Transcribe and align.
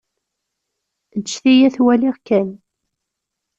Eǧǧ-iyi 1.17 1.65
ad 1.67 1.73
t-waliɣ 1.75 2.15
kan. 2.27 2.49